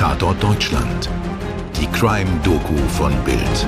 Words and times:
Tatort 0.00 0.42
Deutschland. 0.42 1.10
Die 1.78 1.86
Crime-Doku 1.88 2.74
von 2.88 3.12
Bild. 3.22 3.66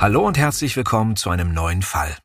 Hallo 0.00 0.26
und 0.26 0.36
herzlich 0.36 0.76
willkommen 0.76 1.14
zu 1.14 1.30
einem 1.30 1.54
neuen 1.54 1.82
Fall. 1.82 2.16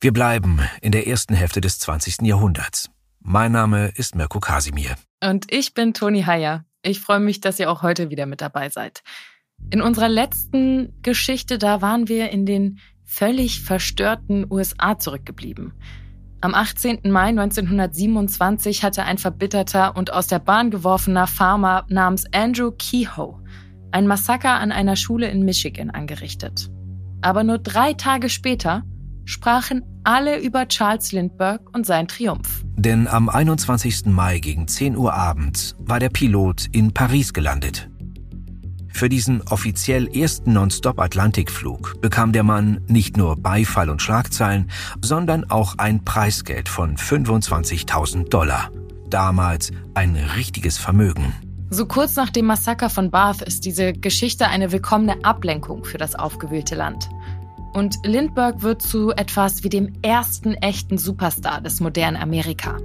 Wir 0.00 0.12
bleiben 0.12 0.60
in 0.82 0.92
der 0.92 1.08
ersten 1.08 1.34
Hälfte 1.34 1.60
des 1.60 1.80
20. 1.80 2.22
Jahrhunderts. 2.22 2.90
Mein 3.18 3.50
Name 3.50 3.88
ist 3.96 4.14
Mirko 4.14 4.38
Kasimir. 4.38 4.94
Und 5.20 5.52
ich 5.52 5.74
bin 5.74 5.94
Toni 5.94 6.22
Heyer. 6.22 6.64
Ich 6.84 7.00
freue 7.00 7.18
mich, 7.18 7.40
dass 7.40 7.58
ihr 7.58 7.72
auch 7.72 7.82
heute 7.82 8.10
wieder 8.10 8.26
mit 8.26 8.40
dabei 8.40 8.68
seid. 8.68 9.02
In 9.72 9.82
unserer 9.82 10.08
letzten 10.08 11.02
Geschichte, 11.02 11.58
da 11.58 11.82
waren 11.82 12.06
wir 12.06 12.30
in 12.30 12.46
den 12.46 12.78
völlig 13.04 13.62
verstörten 13.62 14.46
USA 14.48 14.96
zurückgeblieben. 14.96 15.72
Am 16.44 16.54
18. 16.54 17.10
Mai 17.10 17.28
1927 17.28 18.84
hatte 18.84 19.04
ein 19.04 19.16
verbitterter 19.16 19.96
und 19.96 20.12
aus 20.12 20.26
der 20.26 20.40
Bahn 20.40 20.70
geworfener 20.70 21.26
Farmer 21.26 21.86
namens 21.88 22.26
Andrew 22.34 22.70
Kehoe 22.70 23.42
ein 23.92 24.06
Massaker 24.06 24.52
an 24.60 24.70
einer 24.70 24.96
Schule 24.96 25.30
in 25.30 25.46
Michigan 25.46 25.88
angerichtet. 25.88 26.68
Aber 27.22 27.44
nur 27.44 27.56
drei 27.56 27.94
Tage 27.94 28.28
später 28.28 28.82
sprachen 29.24 29.84
alle 30.04 30.38
über 30.38 30.68
Charles 30.68 31.12
Lindbergh 31.12 31.64
und 31.72 31.86
seinen 31.86 32.08
Triumph. 32.08 32.62
Denn 32.76 33.08
am 33.08 33.30
21. 33.30 34.04
Mai 34.04 34.38
gegen 34.38 34.68
10 34.68 34.98
Uhr 34.98 35.14
abends 35.14 35.76
war 35.78 35.98
der 35.98 36.10
Pilot 36.10 36.66
in 36.72 36.92
Paris 36.92 37.32
gelandet. 37.32 37.88
Für 38.94 39.08
diesen 39.08 39.42
offiziell 39.48 40.06
ersten 40.16 40.52
Non-Stop-Atlantikflug 40.52 42.00
bekam 42.00 42.30
der 42.30 42.44
Mann 42.44 42.80
nicht 42.86 43.16
nur 43.16 43.34
Beifall 43.34 43.90
und 43.90 44.00
Schlagzeilen, 44.00 44.70
sondern 45.02 45.50
auch 45.50 45.78
ein 45.78 46.04
Preisgeld 46.04 46.68
von 46.68 46.96
25.000 46.96 48.28
Dollar. 48.28 48.70
Damals 49.10 49.72
ein 49.94 50.14
richtiges 50.14 50.78
Vermögen. 50.78 51.34
So 51.70 51.86
kurz 51.86 52.14
nach 52.14 52.30
dem 52.30 52.46
Massaker 52.46 52.88
von 52.88 53.10
Bath 53.10 53.42
ist 53.42 53.64
diese 53.64 53.92
Geschichte 53.92 54.46
eine 54.46 54.70
willkommene 54.70 55.24
Ablenkung 55.24 55.84
für 55.84 55.98
das 55.98 56.14
aufgewühlte 56.14 56.76
Land. 56.76 57.10
Und 57.72 57.96
Lindbergh 58.04 58.62
wird 58.62 58.80
zu 58.80 59.10
etwas 59.10 59.64
wie 59.64 59.70
dem 59.70 59.92
ersten 60.02 60.54
echten 60.54 60.98
Superstar 60.98 61.60
des 61.60 61.80
modernen 61.80 62.16
Amerika. 62.16 62.78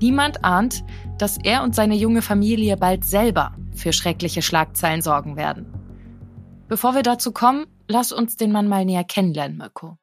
Niemand 0.00 0.44
ahnt, 0.44 0.84
dass 1.18 1.38
er 1.42 1.62
und 1.62 1.74
seine 1.74 1.94
junge 1.94 2.22
Familie 2.22 2.76
bald 2.76 3.04
selber 3.04 3.54
für 3.74 3.92
schreckliche 3.92 4.42
Schlagzeilen 4.42 5.02
sorgen 5.02 5.36
werden. 5.36 5.66
Bevor 6.68 6.94
wir 6.94 7.02
dazu 7.02 7.32
kommen, 7.32 7.66
lass 7.88 8.12
uns 8.12 8.36
den 8.36 8.52
Mann 8.52 8.68
mal 8.68 8.84
näher 8.84 9.04
kennenlernen, 9.04 9.58
Mirko. 9.58 9.98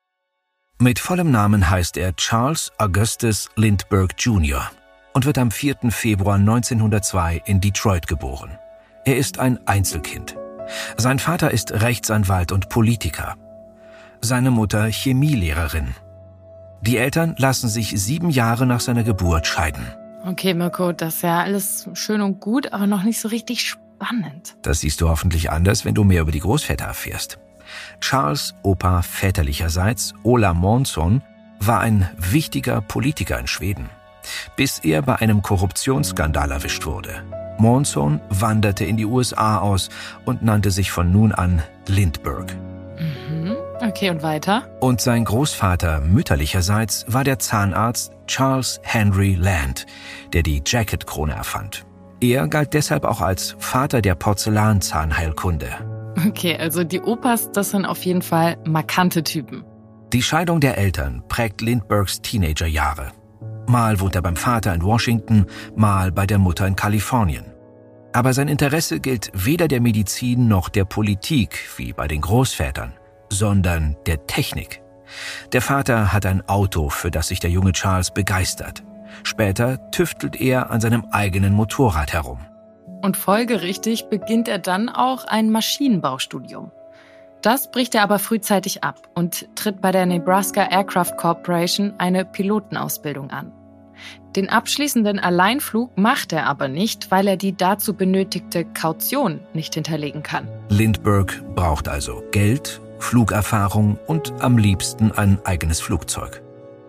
Mit 0.79 0.99
vollem 0.99 1.29
Namen 1.29 1.69
heißt 1.69 1.97
er 1.97 2.15
Charles 2.15 2.71
Augustus 2.79 3.49
Lindbergh 3.55 4.15
Jr. 4.17 4.71
und 5.13 5.25
wird 5.25 5.37
am 5.37 5.51
4. 5.51 5.91
Februar 5.91 6.35
1902 6.35 7.43
in 7.45 7.61
Detroit 7.61 8.07
geboren. 8.07 8.57
Er 9.05 9.17
ist 9.17 9.39
ein 9.39 9.59
Einzelkind. 9.67 10.37
Sein 10.97 11.19
Vater 11.19 11.51
ist 11.51 11.71
Rechtsanwalt 11.71 12.51
und 12.51 12.69
Politiker. 12.69 13.35
Seine 14.21 14.51
Mutter 14.51 14.85
Chemielehrerin. 14.85 15.93
Die 16.81 16.97
Eltern 16.97 17.35
lassen 17.37 17.69
sich 17.69 17.93
sieben 18.01 18.31
Jahre 18.31 18.65
nach 18.65 18.79
seiner 18.79 19.03
Geburt 19.03 19.45
scheiden. 19.45 19.85
Okay, 20.25 20.53
Mirko, 20.53 20.91
das 20.91 21.15
ist 21.15 21.21
ja 21.23 21.41
alles 21.41 21.89
schön 21.93 22.21
und 22.21 22.39
gut, 22.39 22.73
aber 22.73 22.87
noch 22.87 23.03
nicht 23.03 23.19
so 23.19 23.27
richtig 23.27 23.61
spannend. 23.61 24.55
Das 24.63 24.79
siehst 24.79 25.01
du 25.01 25.09
hoffentlich 25.09 25.51
anders, 25.51 25.85
wenn 25.85 25.95
du 25.95 26.03
mehr 26.03 26.21
über 26.21 26.31
die 26.31 26.39
Großväter 26.39 26.85
erfährst. 26.85 27.39
Charles 27.99 28.55
Opa 28.63 29.01
väterlicherseits, 29.01 30.13
Ola 30.23 30.53
Månsson, 30.53 31.21
war 31.59 31.81
ein 31.81 32.09
wichtiger 32.17 32.81
Politiker 32.81 33.39
in 33.39 33.47
Schweden, 33.47 33.89
bis 34.55 34.79
er 34.79 35.03
bei 35.03 35.15
einem 35.17 35.43
Korruptionsskandal 35.43 36.51
erwischt 36.51 36.85
wurde. 36.85 37.23
Månsson 37.59 38.19
wanderte 38.29 38.85
in 38.85 38.97
die 38.97 39.05
USA 39.05 39.59
aus 39.59 39.89
und 40.25 40.41
nannte 40.41 40.71
sich 40.71 40.91
von 40.91 41.11
nun 41.11 41.31
an 41.31 41.61
Lindbergh. 41.87 42.70
Okay, 43.83 44.11
und 44.11 44.21
weiter? 44.21 44.69
Und 44.79 45.01
sein 45.01 45.25
Großvater 45.25 46.01
mütterlicherseits 46.01 47.03
war 47.07 47.23
der 47.23 47.39
Zahnarzt 47.39 48.11
Charles 48.27 48.79
Henry 48.83 49.33
Land, 49.33 49.87
der 50.33 50.43
die 50.43 50.61
Jacket-Krone 50.63 51.33
erfand. 51.33 51.85
Er 52.21 52.47
galt 52.47 52.75
deshalb 52.75 53.05
auch 53.05 53.21
als 53.21 53.55
Vater 53.57 54.03
der 54.03 54.13
Porzellanzahnheilkunde. 54.13 55.67
Okay, 56.27 56.55
also 56.57 56.83
die 56.83 57.01
Opas, 57.01 57.51
das 57.51 57.71
sind 57.71 57.85
auf 57.85 58.05
jeden 58.05 58.21
Fall 58.21 58.57
markante 58.65 59.23
Typen. 59.23 59.63
Die 60.13 60.21
Scheidung 60.21 60.59
der 60.59 60.77
Eltern 60.77 61.23
prägt 61.27 61.61
Lindberghs 61.61 62.21
Teenagerjahre. 62.21 63.11
Mal 63.67 63.99
wohnt 63.99 64.15
er 64.15 64.21
beim 64.21 64.35
Vater 64.35 64.75
in 64.75 64.83
Washington, 64.83 65.47
mal 65.75 66.11
bei 66.11 66.27
der 66.27 66.37
Mutter 66.37 66.67
in 66.67 66.75
Kalifornien. 66.75 67.45
Aber 68.13 68.33
sein 68.33 68.49
Interesse 68.49 68.99
gilt 68.99 69.31
weder 69.33 69.67
der 69.67 69.81
Medizin 69.81 70.47
noch 70.47 70.69
der 70.69 70.85
Politik 70.85 71.57
wie 71.77 71.93
bei 71.93 72.07
den 72.07 72.21
Großvätern 72.21 72.93
sondern 73.31 73.95
der 74.05 74.27
Technik. 74.27 74.81
Der 75.51 75.61
Vater 75.61 76.13
hat 76.13 76.25
ein 76.25 76.47
Auto, 76.47 76.89
für 76.89 77.11
das 77.11 77.29
sich 77.29 77.39
der 77.39 77.49
junge 77.49 77.71
Charles 77.71 78.11
begeistert. 78.11 78.83
Später 79.23 79.91
tüftelt 79.91 80.39
er 80.39 80.71
an 80.71 80.81
seinem 80.81 81.05
eigenen 81.11 81.53
Motorrad 81.53 82.13
herum. 82.13 82.39
Und 83.01 83.17
folgerichtig 83.17 84.09
beginnt 84.09 84.47
er 84.47 84.59
dann 84.59 84.89
auch 84.89 85.25
ein 85.25 85.51
Maschinenbaustudium. 85.51 86.71
Das 87.41 87.71
bricht 87.71 87.95
er 87.95 88.03
aber 88.03 88.19
frühzeitig 88.19 88.83
ab 88.83 89.09
und 89.15 89.47
tritt 89.55 89.81
bei 89.81 89.91
der 89.91 90.05
Nebraska 90.05 90.67
Aircraft 90.69 91.17
Corporation 91.17 91.93
eine 91.97 92.23
Pilotenausbildung 92.23 93.31
an. 93.31 93.51
Den 94.35 94.49
abschließenden 94.49 95.19
Alleinflug 95.19 95.97
macht 95.97 96.31
er 96.33 96.45
aber 96.45 96.67
nicht, 96.67 97.11
weil 97.11 97.27
er 97.27 97.37
die 97.37 97.55
dazu 97.55 97.95
benötigte 97.95 98.65
Kaution 98.65 99.41
nicht 99.53 99.73
hinterlegen 99.73 100.23
kann. 100.23 100.47
Lindbergh 100.69 101.41
braucht 101.55 101.87
also 101.87 102.23
Geld 102.31 102.79
Flugerfahrung 103.01 103.97
und 104.07 104.33
am 104.39 104.57
liebsten 104.57 105.11
ein 105.11 105.39
eigenes 105.45 105.81
Flugzeug. 105.81 106.41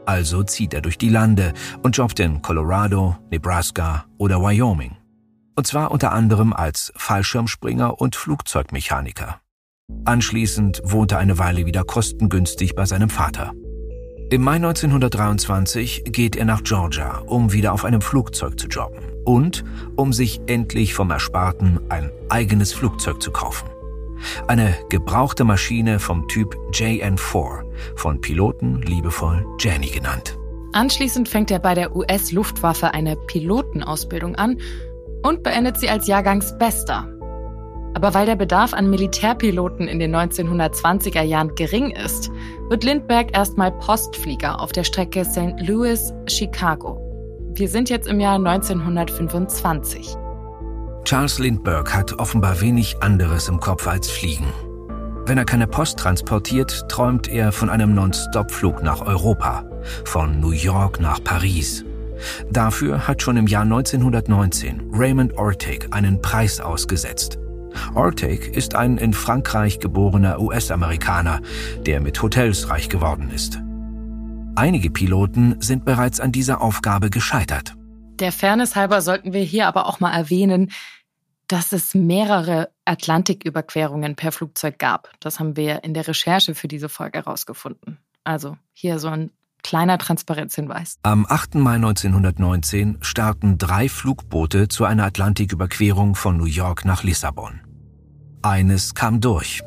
Also 0.07 0.43
zieht 0.43 0.75
er 0.75 0.81
durch 0.81 0.99
die 0.99 1.09
Lande 1.09 1.53
und 1.83 1.97
jobbt 1.97 2.21
in 2.21 2.43
Colorado, 2.43 3.17
Nebraska 3.31 4.05
oder 4.19 4.41
Wyoming. 4.41 4.97
Und 5.55 5.67
zwar 5.67 5.91
unter 5.91 6.13
anderem 6.13 6.53
als 6.53 6.93
Fallschirmspringer 6.97 8.01
und 8.01 8.17
Flugzeugmechaniker. 8.17 9.41
Anschließend 10.05 10.81
wohnt 10.85 11.13
er 11.13 11.19
eine 11.19 11.39
Weile 11.39 11.67
wieder 11.67 11.85
kostengünstig 11.85 12.75
bei 12.75 12.87
seinem 12.87 13.11
Vater. 13.11 13.53
Im 14.31 14.43
Mai 14.43 14.55
1923 14.55 16.05
geht 16.07 16.37
er 16.37 16.47
nach 16.47 16.63
Georgia, 16.63 17.19
um 17.19 17.53
wieder 17.53 17.75
auf 17.75 17.85
einem 17.85 18.01
Flugzeug 18.01 18.59
zu 18.59 18.67
jobben 18.67 19.03
und 19.27 19.63
um 19.97 20.15
sich 20.15 20.41
endlich 20.47 20.95
vom 20.95 21.11
Ersparten 21.11 21.81
ein 21.91 22.11
eigenes 22.31 22.73
Flugzeug 22.73 23.21
zu 23.21 23.31
kaufen. 23.31 23.69
Eine 24.47 24.77
gebrauchte 24.89 25.45
Maschine 25.45 25.99
vom 25.99 26.29
Typ 26.29 26.55
JN4, 26.73 27.65
von 27.97 28.21
Piloten 28.21 28.83
liebevoll 28.83 29.47
Jenny 29.59 29.89
genannt. 29.89 30.39
Anschließend 30.73 31.29
fängt 31.29 31.51
er 31.51 31.59
bei 31.59 31.75
der 31.75 31.95
US-Luftwaffe 31.95 32.95
eine 32.95 33.17
Pilotenausbildung 33.17 34.37
an 34.37 34.59
und 35.23 35.43
beendet 35.43 35.79
sie 35.79 35.89
als 35.89 36.07
Jahrgangsbester. 36.07 37.09
Aber 37.95 38.15
weil 38.15 38.27
der 38.27 38.37
Bedarf 38.37 38.73
an 38.73 38.89
Militärpiloten 38.89 39.87
in 39.87 39.99
den 39.99 40.17
1920er 40.17 41.23
Jahren 41.23 41.55
gering 41.55 41.91
ist, 41.91 42.31
wird 42.69 42.85
Lindbergh 42.85 43.31
erstmal 43.33 43.71
Postflieger 43.71 44.61
auf 44.61 44.73
der 44.73 44.85
Strecke 44.85 45.25
St. 45.25 45.61
Louis-Chicago. 45.61 46.99
Wir 47.55 47.69
sind 47.69 47.91
jetzt 47.91 48.09
im 48.09 48.19
Jahr 48.19 48.37
1925. 48.37 50.17
Charles 51.05 51.39
Lindbergh 51.39 51.93
hat 51.93 52.13
offenbar 52.19 52.61
wenig 52.61 53.03
anderes 53.03 53.49
im 53.49 53.61
Kopf 53.61 53.87
als 53.87 54.11
Fliegen. 54.11 54.47
Wenn 55.27 55.39
er 55.39 55.45
keine 55.45 55.67
Post 55.67 55.99
transportiert, 55.99 56.89
träumt 56.89 57.29
er 57.29 57.53
von 57.53 57.71
einem 57.71 57.95
Non-Stop-Flug 57.95 58.83
nach 58.83 59.03
Europa, 59.03 59.65
von 60.05 60.41
New 60.41 60.51
York 60.51 61.01
nach 61.01 61.23
Paris. 61.23 61.85
Dafür 62.51 63.07
hat 63.07 63.23
schon 63.23 63.37
im 63.37 63.47
Jahr 63.47 63.63
1919 63.63 64.91
Raymond 64.93 65.37
Ortig 65.37 65.89
einen 65.91 66.23
Preis 66.23 66.61
ausgesetzt. 66.61 67.39
Ortig 67.95 68.55
ist 68.55 68.75
ein 68.75 68.99
in 68.99 69.13
Frankreich 69.13 69.81
geborener 69.81 70.41
US-Amerikaner, 70.41 71.41
der 71.87 72.01
mit 72.01 72.21
Hotels 72.23 72.69
reich 72.71 72.89
geworden 72.89 73.31
ist. 73.35 73.61
Einige 74.55 74.91
Piloten 74.91 75.57
sind 75.61 75.85
bereits 75.85 76.21
an 76.21 76.33
dieser 76.33 76.61
Aufgabe 76.61 77.11
gescheitert. 77.11 77.75
Der 78.19 78.33
Fairness 78.33 78.77
halber 78.77 79.01
sollten 79.01 79.33
wir 79.33 79.43
hier 79.43 79.67
aber 79.67 79.87
auch 79.87 80.01
mal 80.01 80.13
erwähnen, 80.13 80.71
dass 81.49 81.73
es 81.73 81.95
mehrere 81.95 82.71
Atlantiküberquerungen 82.85 84.17
per 84.17 84.33
Flugzeug 84.33 84.79
gab. 84.79 85.11
Das 85.21 85.39
haben 85.39 85.57
wir 85.57 85.85
in 85.85 85.93
der 85.93 86.09
Recherche 86.09 86.55
für 86.55 86.69
diese 86.69 86.89
Folge 86.89 87.19
herausgefunden. 87.19 87.99
Also 88.25 88.57
hier 88.73 88.99
so 88.99 89.09
ein 89.09 89.31
kleiner 89.63 89.99
Transparenzhinweis. 89.99 90.99
Am 91.03 91.27
8. 91.29 91.57
Mai 91.57 91.75
1919 91.75 92.99
starten 93.01 93.59
drei 93.59 93.89
Flugboote 93.89 94.69
zu 94.69 94.85
einer 94.85 95.05
Atlantiküberquerung 95.05 96.15
von 96.15 96.37
New 96.37 96.47
York 96.47 96.85
nach 96.85 97.03
Lissabon. 97.03 97.61
Eines 98.43 98.95
kam 98.95 99.21
durch, 99.21 99.63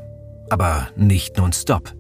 aber 0.50 0.90
nicht 0.96 1.38
nonstop. 1.38 1.94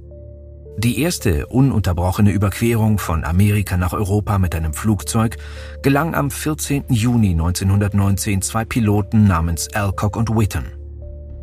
Die 0.77 1.00
erste 1.00 1.48
ununterbrochene 1.48 2.31
Überquerung 2.31 2.98
von 3.00 3.24
Amerika 3.24 3.77
nach 3.77 3.94
Europa 3.94 4.38
mit 4.38 4.54
einem 4.56 4.74
Flugzeug 4.74 5.38
gelang 5.81 6.13
am 6.13 6.30
14. 6.30 6.86
Juni 6.89 7.30
1919 7.30 8.42
zwei 8.42 8.66
Piloten 8.66 9.25
namens 9.25 9.74
Alcock 9.74 10.18
und 10.18 10.30
Whitten. 10.36 10.74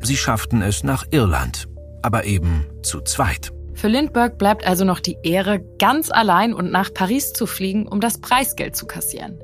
Sie 0.02 0.19
schafften 0.19 0.61
es 0.61 0.84
nach 0.84 1.06
Irland, 1.11 1.67
aber 2.02 2.25
eben 2.25 2.67
zu 2.82 3.00
zweit. 3.00 3.52
Für 3.73 3.88
Lindbergh 3.88 4.37
bleibt 4.37 4.67
also 4.67 4.84
noch 4.84 5.00
die 5.00 5.17
Ehre, 5.23 5.61
ganz 5.79 6.11
allein 6.11 6.52
und 6.52 6.70
nach 6.70 6.93
Paris 6.93 7.32
zu 7.32 7.46
fliegen, 7.46 7.88
um 7.88 8.00
das 8.00 8.19
Preisgeld 8.19 8.76
zu 8.76 8.87
kassieren. 8.87 9.38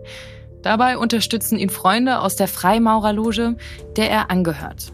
Dabei 0.62 0.98
unterstützen 0.98 1.58
ihn 1.58 1.70
Freunde 1.70 2.20
aus 2.20 2.36
der 2.36 2.48
Freimaurerloge, 2.48 3.56
der 3.96 4.10
er 4.10 4.30
angehört. 4.30 4.92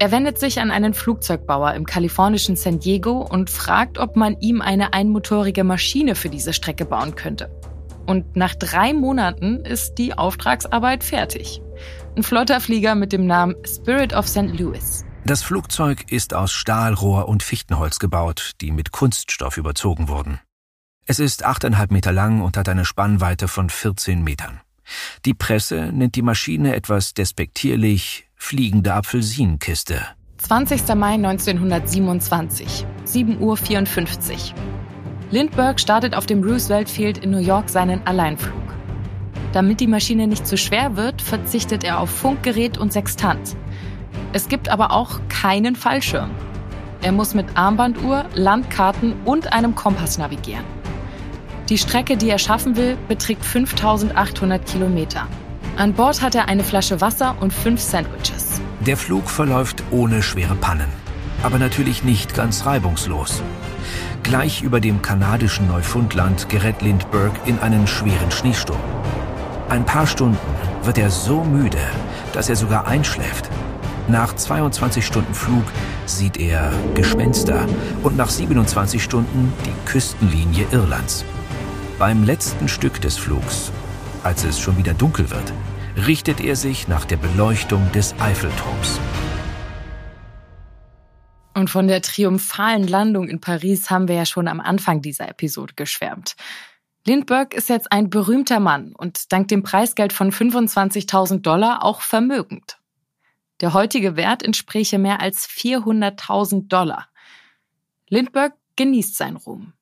Er 0.00 0.12
wendet 0.12 0.38
sich 0.38 0.60
an 0.60 0.70
einen 0.70 0.94
Flugzeugbauer 0.94 1.74
im 1.74 1.84
kalifornischen 1.84 2.54
San 2.54 2.78
Diego 2.78 3.20
und 3.20 3.50
fragt, 3.50 3.98
ob 3.98 4.14
man 4.14 4.38
ihm 4.38 4.60
eine 4.60 4.92
einmotorige 4.92 5.64
Maschine 5.64 6.14
für 6.14 6.28
diese 6.28 6.52
Strecke 6.52 6.84
bauen 6.84 7.16
könnte. 7.16 7.50
Und 8.06 8.36
nach 8.36 8.54
drei 8.54 8.94
Monaten 8.94 9.56
ist 9.64 9.96
die 9.98 10.16
Auftragsarbeit 10.16 11.02
fertig. 11.02 11.60
Ein 12.16 12.22
flotter 12.22 12.60
Flieger 12.60 12.94
mit 12.94 13.12
dem 13.12 13.26
Namen 13.26 13.56
Spirit 13.66 14.14
of 14.14 14.28
St. 14.28 14.56
Louis. 14.58 15.04
Das 15.24 15.42
Flugzeug 15.42 16.12
ist 16.12 16.32
aus 16.32 16.52
Stahlrohr 16.52 17.28
und 17.28 17.42
Fichtenholz 17.42 17.98
gebaut, 17.98 18.52
die 18.60 18.70
mit 18.70 18.92
Kunststoff 18.92 19.56
überzogen 19.56 20.08
wurden. 20.08 20.38
Es 21.06 21.18
ist 21.18 21.44
achteinhalb 21.44 21.90
Meter 21.90 22.12
lang 22.12 22.40
und 22.40 22.56
hat 22.56 22.68
eine 22.68 22.84
Spannweite 22.84 23.48
von 23.48 23.68
14 23.68 24.22
Metern. 24.22 24.60
Die 25.24 25.34
Presse 25.34 25.90
nennt 25.92 26.14
die 26.14 26.22
Maschine 26.22 26.76
etwas 26.76 27.14
despektierlich 27.14 28.27
fliegende 28.38 28.94
Apfelsinenkiste. 28.94 30.00
20. 30.38 30.94
Mai 30.94 31.14
1927, 31.14 32.86
7.54 33.04 33.38
Uhr. 33.40 34.38
Lindbergh 35.30 35.78
startet 35.78 36.14
auf 36.14 36.24
dem 36.24 36.42
Roosevelt 36.42 36.88
Field 36.88 37.18
in 37.18 37.30
New 37.30 37.38
York 37.38 37.68
seinen 37.68 38.06
Alleinflug. 38.06 38.54
Damit 39.52 39.80
die 39.80 39.86
Maschine 39.86 40.26
nicht 40.26 40.46
zu 40.46 40.56
schwer 40.56 40.96
wird, 40.96 41.20
verzichtet 41.20 41.84
er 41.84 42.00
auf 42.00 42.08
Funkgerät 42.08 42.78
und 42.78 42.92
Sextant. 42.92 43.56
Es 44.32 44.48
gibt 44.48 44.70
aber 44.70 44.92
auch 44.92 45.20
keinen 45.28 45.76
Fallschirm. 45.76 46.30
Er 47.02 47.12
muss 47.12 47.34
mit 47.34 47.46
Armbanduhr, 47.56 48.24
Landkarten 48.34 49.14
und 49.24 49.52
einem 49.52 49.74
Kompass 49.74 50.16
navigieren. 50.16 50.64
Die 51.68 51.78
Strecke, 51.78 52.16
die 52.16 52.30
er 52.30 52.38
schaffen 52.38 52.76
will, 52.76 52.96
beträgt 53.08 53.44
5800 53.44 54.64
Kilometer. 54.64 55.26
An 55.78 55.92
Bord 55.92 56.22
hat 56.22 56.34
er 56.34 56.48
eine 56.48 56.64
Flasche 56.64 57.00
Wasser 57.00 57.36
und 57.38 57.52
fünf 57.52 57.80
Sandwiches. 57.80 58.60
Der 58.80 58.96
Flug 58.96 59.30
verläuft 59.30 59.84
ohne 59.92 60.24
schwere 60.24 60.56
Pannen, 60.56 60.88
aber 61.44 61.60
natürlich 61.60 62.02
nicht 62.02 62.34
ganz 62.34 62.66
reibungslos. 62.66 63.44
Gleich 64.24 64.62
über 64.62 64.80
dem 64.80 65.02
kanadischen 65.02 65.68
Neufundland 65.68 66.48
gerät 66.48 66.82
Lindbergh 66.82 67.38
in 67.46 67.60
einen 67.60 67.86
schweren 67.86 68.32
Schneesturm. 68.32 68.80
Ein 69.68 69.86
paar 69.86 70.08
Stunden 70.08 70.36
wird 70.82 70.98
er 70.98 71.10
so 71.10 71.44
müde, 71.44 71.78
dass 72.32 72.48
er 72.48 72.56
sogar 72.56 72.88
einschläft. 72.88 73.48
Nach 74.08 74.34
22 74.34 75.06
Stunden 75.06 75.32
Flug 75.32 75.64
sieht 76.06 76.38
er 76.38 76.72
Gespenster 76.96 77.66
und 78.02 78.16
nach 78.16 78.30
27 78.30 79.00
Stunden 79.00 79.52
die 79.64 79.88
Küstenlinie 79.88 80.66
Irlands. 80.72 81.24
Beim 82.00 82.24
letzten 82.24 82.66
Stück 82.66 83.00
des 83.00 83.16
Flugs, 83.16 83.70
als 84.24 84.42
es 84.42 84.58
schon 84.58 84.76
wieder 84.76 84.94
dunkel 84.94 85.30
wird, 85.30 85.52
richtet 86.06 86.40
er 86.40 86.54
sich 86.54 86.86
nach 86.86 87.04
der 87.04 87.16
Beleuchtung 87.16 87.90
des 87.92 88.14
Eiffelturms. 88.20 89.00
Und 91.54 91.70
von 91.70 91.88
der 91.88 92.02
triumphalen 92.02 92.86
Landung 92.86 93.28
in 93.28 93.40
Paris 93.40 93.90
haben 93.90 94.06
wir 94.06 94.14
ja 94.14 94.26
schon 94.26 94.46
am 94.46 94.60
Anfang 94.60 95.02
dieser 95.02 95.28
Episode 95.28 95.74
geschwärmt. 95.74 96.36
Lindbergh 97.04 97.56
ist 97.56 97.68
jetzt 97.68 97.90
ein 97.90 98.10
berühmter 98.10 98.60
Mann 98.60 98.94
und 98.94 99.32
dank 99.32 99.48
dem 99.48 99.62
Preisgeld 99.64 100.12
von 100.12 100.30
25.000 100.30 101.40
Dollar 101.40 101.84
auch 101.84 102.00
vermögend. 102.00 102.78
Der 103.60 103.72
heutige 103.72 104.14
Wert 104.14 104.44
entspräche 104.44 104.98
mehr 104.98 105.20
als 105.20 105.48
400.000 105.48 106.68
Dollar. 106.68 107.08
Lindbergh 108.08 108.54
genießt 108.76 109.16
seinen 109.16 109.36
Ruhm. 109.36 109.72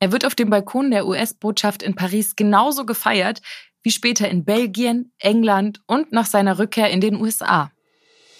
Er 0.00 0.12
wird 0.12 0.24
auf 0.24 0.34
dem 0.34 0.48
Balkon 0.48 0.90
der 0.90 1.06
US-Botschaft 1.06 1.82
in 1.82 1.94
Paris 1.94 2.36
genauso 2.36 2.86
gefeiert 2.86 3.42
wie 3.82 3.90
später 3.90 4.28
in 4.28 4.44
Belgien, 4.44 5.12
England 5.18 5.80
und 5.86 6.12
nach 6.12 6.26
seiner 6.26 6.58
Rückkehr 6.58 6.90
in 6.90 7.00
den 7.00 7.20
USA. 7.20 7.70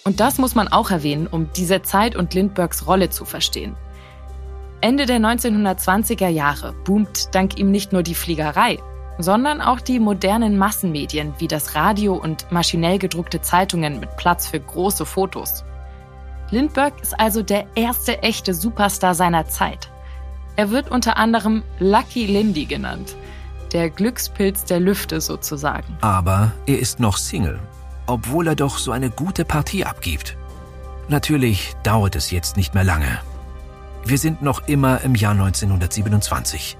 Und 0.03 0.19
das 0.19 0.37
muss 0.37 0.55
man 0.55 0.67
auch 0.67 0.91
erwähnen, 0.91 1.27
um 1.27 1.49
diese 1.55 1.81
Zeit 1.81 2.15
und 2.15 2.33
Lindberghs 2.33 2.87
Rolle 2.87 3.09
zu 3.09 3.25
verstehen. 3.25 3.75
Ende 4.81 5.05
der 5.05 5.19
1920er 5.19 6.29
Jahre 6.29 6.73
boomt 6.85 7.29
dank 7.33 7.59
ihm 7.59 7.69
nicht 7.69 7.91
nur 7.91 8.01
die 8.01 8.15
Fliegerei, 8.15 8.79
sondern 9.17 9.61
auch 9.61 9.81
die 9.81 9.99
modernen 9.99 10.57
Massenmedien 10.57 11.33
wie 11.39 11.49
das 11.49 11.75
Radio 11.75 12.15
und 12.15 12.49
maschinell 12.51 12.97
gedruckte 12.97 13.41
Zeitungen 13.41 13.99
mit 13.99 14.15
Platz 14.15 14.47
für 14.47 14.59
große 14.59 15.05
Fotos. 15.05 15.65
Lindbergh 16.51 16.95
ist 17.01 17.19
also 17.19 17.43
der 17.43 17.67
erste 17.75 18.23
echte 18.23 18.53
Superstar 18.53 19.13
seiner 19.13 19.47
Zeit. 19.47 19.91
Er 20.55 20.71
wird 20.71 20.89
unter 20.89 21.17
anderem 21.17 21.63
Lucky 21.79 22.25
Lindy 22.25 22.65
genannt– 22.65 23.15
der 23.73 23.89
Glückspilz 23.89 24.65
der 24.65 24.79
Lüfte 24.79 25.21
sozusagen. 25.21 25.97
Aber 26.01 26.51
er 26.65 26.79
ist 26.79 26.99
noch 26.99 27.17
Single, 27.17 27.59
obwohl 28.07 28.47
er 28.47 28.55
doch 28.55 28.77
so 28.77 28.91
eine 28.91 29.09
gute 29.09 29.45
Partie 29.45 29.85
abgibt. 29.85 30.37
Natürlich 31.07 31.75
dauert 31.83 32.15
es 32.15 32.31
jetzt 32.31 32.57
nicht 32.57 32.73
mehr 32.73 32.83
lange. 32.83 33.19
Wir 34.05 34.17
sind 34.17 34.41
noch 34.41 34.67
immer 34.67 35.01
im 35.01 35.15
Jahr 35.15 35.33
1927. 35.33 36.77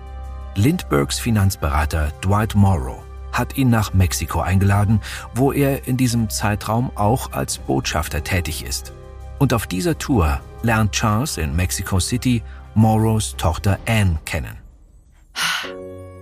Lindberghs 0.56 1.20
Finanzberater 1.20 2.12
Dwight 2.22 2.56
Morrow 2.56 3.04
hat 3.32 3.58
ihn 3.58 3.70
nach 3.70 3.94
Mexiko 3.94 4.42
eingeladen, 4.42 5.02
wo 5.34 5.52
er 5.52 5.88
in 5.88 5.98
diesem 5.98 6.30
Zeitraum 6.30 6.92
auch 6.96 7.32
als 7.32 7.58
Botschafter 7.58 8.24
tätig 8.24 8.66
ist. 8.66 8.94
Und 9.38 9.54
auf 9.54 9.68
dieser 9.68 9.98
Tour 9.98 10.42
lernt 10.64 10.92
Charles 10.92 11.38
in 11.38 11.56
Mexico 11.56 12.00
City 12.00 12.44
Morrows 12.76 13.36
Tochter 13.38 13.80
Anne 13.88 14.20
kennen. 14.26 14.58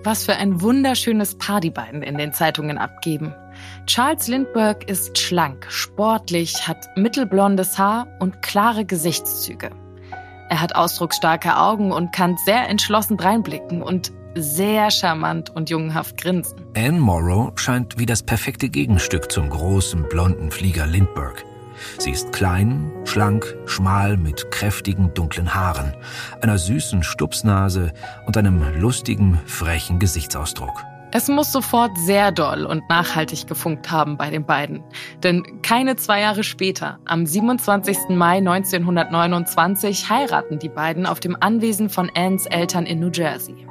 Was 0.08 0.24
für 0.24 0.38
ein 0.38 0.62
wunderschönes 0.62 1.38
Paar 1.38 1.60
die 1.60 1.70
beiden 1.70 2.02
in 2.02 2.18
den 2.18 2.32
Zeitungen 2.32 2.78
abgeben. 2.78 3.36
Charles 3.88 4.30
Lindbergh 4.30 4.90
ist 4.90 5.18
schlank, 5.18 5.66
sportlich, 5.68 6.66
hat 6.66 6.88
mittelblondes 6.96 7.78
Haar 7.78 8.08
und 8.20 8.42
klare 8.42 8.86
Gesichtszüge. 8.86 9.70
Er 10.48 10.62
hat 10.62 10.76
ausdrucksstarke 10.76 11.58
Augen 11.58 11.92
und 11.92 12.14
kann 12.14 12.38
sehr 12.46 12.70
entschlossen 12.70 13.18
dreinblicken 13.18 13.82
und 13.82 14.14
sehr 14.34 14.92
charmant 14.92 15.50
und 15.50 15.70
jungenhaft 15.70 16.16
grinsen. 16.16 16.56
Anne 16.74 17.02
Morrow 17.02 17.52
scheint 17.60 18.00
wie 18.00 18.06
das 18.06 18.24
perfekte 18.24 18.70
Gegenstück 18.70 19.30
zum 19.30 19.50
großen 19.50 20.08
blonden 20.08 20.52
Flieger 20.52 20.88
Lindbergh. 20.88 21.44
Sie 21.98 22.12
ist 22.12 22.34
klein, 22.34 22.92
schlank, 23.06 23.56
schmal 23.66 24.18
mit 24.18 24.52
kräftigen 24.52 25.14
dunklen 25.14 25.54
Haaren, 25.54 25.94
einer 26.42 26.58
süßen 26.58 27.04
Stupsnase 27.04 27.94
und 28.26 28.38
einem 28.38 28.62
lustigen, 28.80 29.40
frechen 29.46 30.00
Gesichtsausdruck. 30.00 30.84
Es 31.12 31.30
muss 31.30 31.54
sofort 31.54 31.98
sehr 31.98 32.34
doll 32.34 32.66
und 32.66 32.84
nachhaltig 32.90 33.48
gefunkt 33.48 33.90
haben 33.90 34.18
bei 34.18 34.30
den 34.30 34.46
beiden. 34.46 34.84
Denn 35.24 35.62
keine 35.62 35.96
zwei 35.96 36.20
Jahre 36.20 36.44
später, 36.44 37.00
am 37.06 37.26
27. 37.26 38.10
Mai 38.10 38.38
1929, 38.38 40.10
heiraten 40.10 40.60
die 40.60 40.70
beiden 40.70 41.06
auf 41.06 41.22
dem 41.22 41.38
Anwesen 41.40 41.90
von 41.90 42.12
Annes 42.14 42.46
Eltern 42.46 42.86
in 42.86 43.00
New 43.00 43.10
Jersey. 43.12 43.66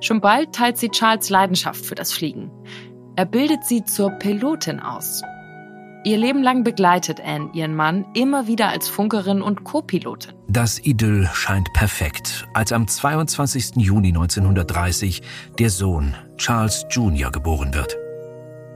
Schon 0.00 0.20
bald 0.20 0.54
teilt 0.54 0.78
sie 0.78 0.88
Charles 0.88 1.28
Leidenschaft 1.28 1.84
für 1.84 1.94
das 1.94 2.12
Fliegen. 2.12 2.50
Er 3.16 3.26
bildet 3.26 3.64
sie 3.64 3.84
zur 3.84 4.10
Pilotin 4.12 4.80
aus. 4.80 5.22
Ihr 6.04 6.18
Leben 6.18 6.42
lang 6.42 6.64
begleitet 6.64 7.20
Anne 7.20 7.50
ihren 7.52 7.76
Mann 7.76 8.04
immer 8.14 8.48
wieder 8.48 8.70
als 8.70 8.88
Funkerin 8.88 9.40
und 9.40 9.62
Co-Pilotin. 9.62 10.32
Das 10.48 10.84
Idyll 10.84 11.28
scheint 11.32 11.72
perfekt, 11.74 12.48
als 12.54 12.72
am 12.72 12.88
22. 12.88 13.76
Juni 13.76 14.08
1930 14.08 15.22
der 15.60 15.70
Sohn 15.70 16.16
Charles 16.38 16.86
Jr. 16.90 17.30
geboren 17.30 17.72
wird. 17.72 17.96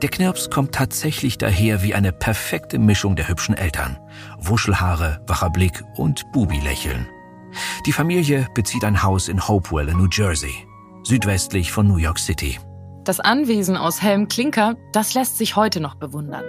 Der 0.03 0.11
Knirps 0.11 0.51
kommt 0.51 0.73
tatsächlich 0.73 1.37
daher 1.37 1.83
wie 1.83 1.95
eine 1.95 2.13
perfekte 2.13 2.79
Mischung 2.79 3.17
der 3.17 3.29
hübschen 3.29 3.57
Eltern. 3.57 3.99
Wuschelhaare, 4.39 5.21
wacher 5.27 5.51
Blick 5.51 5.83
und 5.97 6.31
Bubi-Lächeln. 6.33 7.09
Die 7.87 7.93
Familie 7.93 8.47
bezieht 8.55 8.85
ein 8.85 9.03
Haus 9.03 9.29
in 9.29 9.49
Hopewell 9.49 9.89
in 9.89 9.97
New 9.97 10.09
Jersey, 10.13 10.55
südwestlich 11.03 11.73
von 11.73 11.89
New 11.89 11.97
York 11.97 12.21
City. 12.21 12.61
Das 13.03 13.19
Anwesen 13.19 13.77
aus 13.77 14.01
Helm 14.01 14.29
Klinker, 14.29 14.77
das 14.93 15.15
lässt 15.15 15.39
sich 15.39 15.57
heute 15.57 15.81
noch 15.81 15.97
bewundern. 15.97 16.45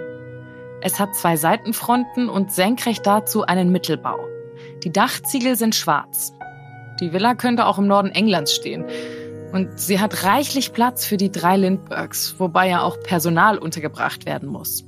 Es 0.80 1.00
hat 1.00 1.14
zwei 1.14 1.36
Seitenfronten 1.36 2.28
und 2.28 2.52
senkrecht 2.52 3.06
dazu 3.06 3.42
einen 3.42 3.72
Mittelbau. 3.72 4.18
Die 4.84 4.92
Dachziegel 4.92 5.56
sind 5.56 5.74
schwarz. 5.74 6.32
Die 7.00 7.12
Villa 7.12 7.34
könnte 7.34 7.66
auch 7.66 7.78
im 7.78 7.86
Norden 7.86 8.10
Englands 8.10 8.54
stehen. 8.54 8.84
Und 9.52 9.80
sie 9.80 9.98
hat 9.98 10.24
reichlich 10.24 10.72
Platz 10.72 11.04
für 11.04 11.16
die 11.16 11.32
drei 11.32 11.56
Lindberghs, 11.56 12.36
wobei 12.38 12.68
ja 12.68 12.82
auch 12.82 13.00
Personal 13.00 13.58
untergebracht 13.58 14.26
werden 14.26 14.48
muss. 14.48 14.84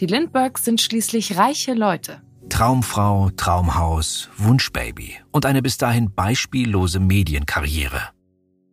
Die 0.00 0.06
Lindberghs 0.06 0.64
sind 0.64 0.80
schließlich 0.80 1.38
reiche 1.38 1.74
Leute. 1.74 2.20
Traumfrau, 2.48 3.30
Traumhaus, 3.36 4.30
Wunschbaby 4.36 5.16
und 5.30 5.46
eine 5.46 5.62
bis 5.62 5.78
dahin 5.78 6.12
beispiellose 6.14 6.98
Medienkarriere. 6.98 8.10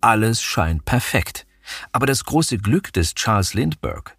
Alles 0.02 0.42
scheint 0.42 0.86
perfekt. 0.86 1.46
Aber 1.92 2.06
das 2.06 2.26
große 2.26 2.58
Glück 2.58 2.94
des 2.94 3.16
Charles 3.16 3.54
Lindbergh 3.54 4.12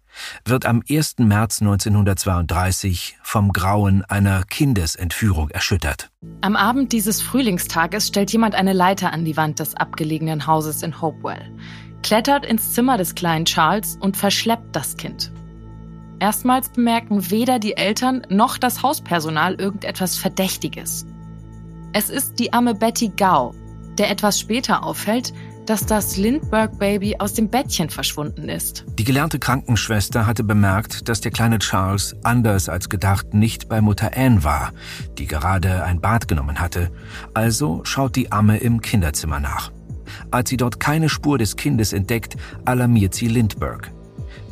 wird 0.45 0.65
am 0.65 0.83
1. 0.89 1.19
März 1.19 1.61
1932 1.61 3.17
vom 3.21 3.51
Grauen 3.51 4.03
einer 4.05 4.43
Kindesentführung 4.43 5.49
erschüttert. 5.49 6.09
Am 6.41 6.55
Abend 6.55 6.91
dieses 6.93 7.21
Frühlingstages 7.21 8.07
stellt 8.07 8.31
jemand 8.31 8.55
eine 8.55 8.73
Leiter 8.73 9.13
an 9.13 9.25
die 9.25 9.37
Wand 9.37 9.59
des 9.59 9.75
abgelegenen 9.75 10.47
Hauses 10.47 10.83
in 10.83 11.01
Hopewell, 11.01 11.51
klettert 12.03 12.45
ins 12.45 12.73
Zimmer 12.73 12.97
des 12.97 13.15
kleinen 13.15 13.45
Charles 13.45 13.97
und 13.99 14.17
verschleppt 14.17 14.75
das 14.75 14.97
Kind. 14.97 15.31
Erstmals 16.19 16.69
bemerken 16.69 17.29
weder 17.29 17.59
die 17.59 17.77
Eltern 17.77 18.23
noch 18.29 18.57
das 18.57 18.81
Hauspersonal 18.81 19.53
irgendetwas 19.55 20.17
Verdächtiges. 20.17 21.05
Es 21.93 22.09
ist 22.09 22.39
die 22.39 22.53
arme 22.53 22.73
Betty 22.73 23.11
Gau, 23.15 23.53
der 23.97 24.09
etwas 24.09 24.39
später 24.39 24.83
auffällt, 24.83 25.33
dass 25.67 25.85
das 25.85 26.17
Lindbergh-Baby 26.17 27.17
aus 27.19 27.33
dem 27.33 27.49
Bettchen 27.49 27.89
verschwunden 27.89 28.49
ist. 28.49 28.85
Die 28.97 29.03
gelernte 29.03 29.37
Krankenschwester 29.37 30.25
hatte 30.25 30.43
bemerkt, 30.43 31.07
dass 31.09 31.21
der 31.21 31.31
kleine 31.31 31.59
Charles 31.59 32.15
anders 32.23 32.69
als 32.69 32.89
gedacht 32.89 33.33
nicht 33.33 33.69
bei 33.69 33.81
Mutter 33.81 34.11
Anne 34.15 34.43
war, 34.43 34.71
die 35.17 35.27
gerade 35.27 35.83
ein 35.83 36.01
Bad 36.01 36.27
genommen 36.27 36.59
hatte. 36.59 36.89
Also 37.33 37.81
schaut 37.83 38.15
die 38.15 38.31
Amme 38.31 38.57
im 38.57 38.81
Kinderzimmer 38.81 39.39
nach. 39.39 39.71
Als 40.31 40.49
sie 40.49 40.57
dort 40.57 40.79
keine 40.79 41.09
Spur 41.09 41.37
des 41.37 41.55
Kindes 41.57 41.93
entdeckt, 41.93 42.37
alarmiert 42.65 43.13
sie 43.13 43.27
Lindbergh. 43.27 43.89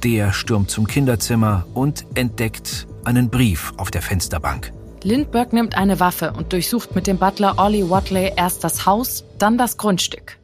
Der 0.03 0.33
stürmt 0.33 0.69
zum 0.69 0.85
Kinderzimmer 0.85 1.65
und 1.73 2.05
entdeckt 2.15 2.87
einen 3.05 3.29
Brief 3.29 3.73
auf 3.77 3.89
der 3.89 4.01
Fensterbank. 4.01 4.71
Lindbergh 5.03 5.55
nimmt 5.55 5.77
eine 5.77 5.99
Waffe 5.99 6.33
und 6.33 6.51
durchsucht 6.51 6.95
mit 6.95 7.07
dem 7.07 7.17
Butler 7.17 7.55
Ollie 7.57 7.89
Watley 7.89 8.33
erst 8.35 8.63
das 8.63 8.85
Haus, 8.85 9.23
dann 9.37 9.57
das 9.57 9.77
Grundstück. 9.77 10.39